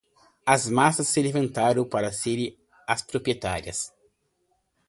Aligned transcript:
As 0.47 0.67
massas 0.67 1.07
se 1.09 1.21
levantaram 1.21 1.87
para 1.87 2.11
serem 2.11 2.57
as 2.87 3.03
proprietárias 3.03 3.93